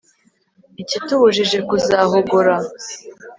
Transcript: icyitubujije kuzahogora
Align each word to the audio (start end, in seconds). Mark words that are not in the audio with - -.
icyitubujije 0.81 1.57
kuzahogora 1.69 2.55